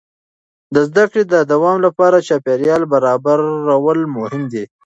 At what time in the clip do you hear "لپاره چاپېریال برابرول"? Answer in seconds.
1.85-3.99